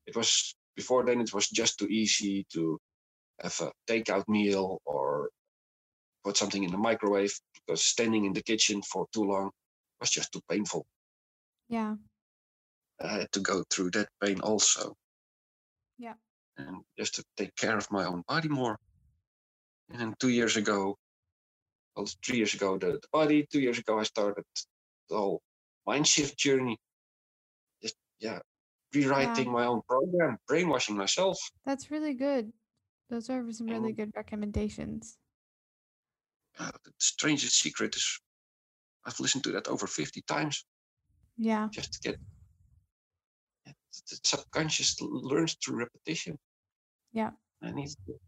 [0.07, 1.21] It was before then.
[1.21, 2.79] It was just too easy to
[3.43, 5.31] have a takeout meal or
[6.25, 9.51] put something in the microwave because standing in the kitchen for too long
[10.01, 10.87] was just too painful.
[11.69, 11.95] Yeah.
[13.01, 14.95] I had to go through that pain also.
[15.99, 16.15] Yeah.
[16.59, 18.79] And just to take care of my own body more.
[19.93, 20.97] And two years ago,
[21.97, 24.45] well, three years ago, the, the body, two years ago, I started
[25.17, 25.43] whole
[25.87, 26.79] mind shift journey.
[27.83, 28.41] Just, yeah,
[28.95, 31.39] rewriting my own program, brainwashing myself.
[31.65, 32.53] That's really good.
[33.09, 35.19] Those are some really And- good recommendations.
[36.59, 38.21] Uh, the strangest secret is
[39.05, 40.65] I've listened to that over 50 times
[41.37, 41.69] Yeah.
[41.73, 42.21] just to get
[43.65, 46.39] yeah, the subconscious learns through repetition.
[47.13, 47.31] Yeah.
[47.63, 48.21] I need to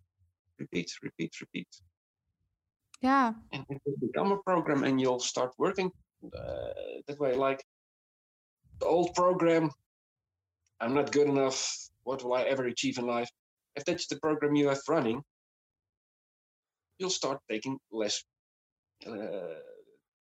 [0.58, 1.68] repeat, repeat, repeat.
[3.02, 3.34] Yeah.
[3.52, 5.90] and it will become a program and you'll start working
[6.24, 6.72] uh,
[7.06, 7.62] that way like
[8.80, 9.70] the old program
[10.80, 11.58] i'm not good enough
[12.04, 13.30] what will i ever achieve in life
[13.76, 15.22] if that's the program you have running
[16.98, 18.24] you'll start taking less
[19.06, 19.58] uh,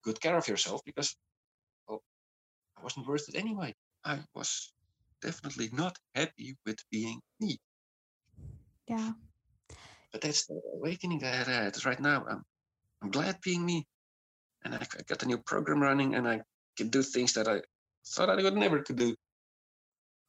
[0.03, 1.15] good care of yourself because
[1.87, 2.01] well
[2.77, 3.73] i wasn't worth it anyway
[4.05, 4.71] i was
[5.21, 7.57] definitely not happy with being me
[8.87, 9.11] Yeah.
[10.11, 12.23] but that's the awakening that I had right now.
[12.29, 12.43] I'm,
[13.01, 13.85] I'm glad being me,
[14.73, 16.41] and I, got a new program running, and I
[16.77, 17.61] can do things that I
[18.05, 19.15] thought I would never could do.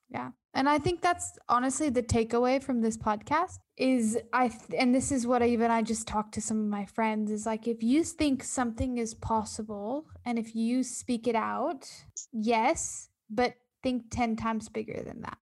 [0.08, 0.30] Yeah.
[0.54, 5.12] And I think that's honestly the takeaway from this podcast is I th- and this
[5.12, 7.82] is what I even I just talked to some of my friends is like if
[7.82, 11.86] you think something is possible and if you speak it out,
[12.32, 15.38] yes, but think 10 times bigger than that.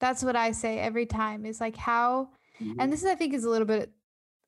[0.00, 2.30] That's what I say every time is like how
[2.60, 2.80] mm-hmm.
[2.80, 3.92] and this is, I think, is a little bit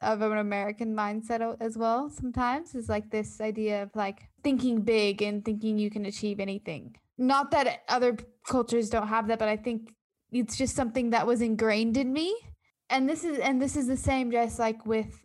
[0.01, 2.11] of an American mindset as well.
[2.11, 6.96] Sometimes is like this idea of like thinking big and thinking you can achieve anything.
[7.18, 9.94] Not that other cultures don't have that, but I think
[10.32, 12.34] it's just something that was ingrained in me.
[12.88, 15.22] And this is and this is the same, just like with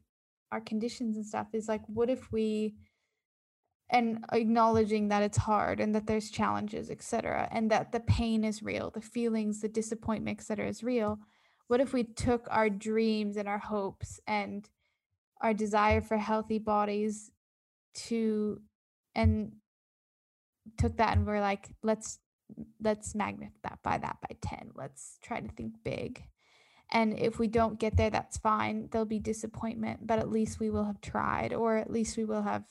[0.52, 1.48] our conditions and stuff.
[1.54, 2.76] Is like, what if we
[3.90, 8.64] and acknowledging that it's hard and that there's challenges, etc., and that the pain is
[8.64, 11.20] real, the feelings, the disappointment, etc., is real
[11.68, 14.70] what if we took our dreams and our hopes and
[15.42, 17.32] our desire for healthy bodies
[17.94, 18.62] to
[19.14, 19.54] and
[20.78, 22.20] took that and we're like let's
[22.82, 26.24] let's magnify that by that by 10 let's try to think big
[26.92, 30.70] and if we don't get there that's fine there'll be disappointment but at least we
[30.70, 32.64] will have tried or at least we will have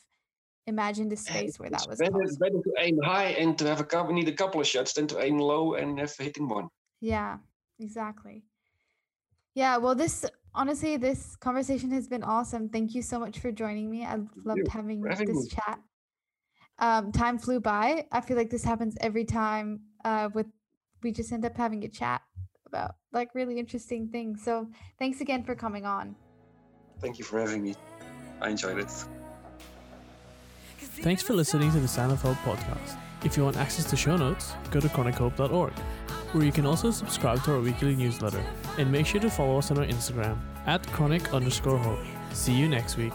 [0.67, 2.39] imagined a space where that was better, possible.
[2.39, 5.07] better to aim high and to have a couple, need a couple of shots than
[5.09, 6.69] to aim low and have hitting one.
[7.01, 7.39] Yeah,
[7.79, 8.45] exactly.
[9.55, 10.25] Yeah, well, this
[10.55, 12.69] honestly, this conversation has been awesome.
[12.69, 14.05] Thank you so much for joining me.
[14.05, 15.51] I loved you having having this me.
[15.51, 15.81] chat.
[16.79, 18.07] Um, time flew by.
[18.11, 19.81] I feel like this happens every time.
[20.05, 20.47] Uh, with
[21.03, 22.23] we just end up having a chat
[22.67, 24.43] about like really interesting things.
[24.43, 26.17] So thanks again for coming on.
[27.01, 27.75] Thank you for having me.
[28.41, 28.91] I enjoyed it.
[30.79, 32.99] Thanks for listening to the Sound of Hope podcast.
[33.25, 35.73] If you want access to show notes, go to chronichope.org,
[36.35, 38.45] where you can also subscribe to our weekly newsletter.
[38.79, 42.01] And make sure to follow us on our Instagram at chronic underscore hope.
[42.33, 43.13] See you next week.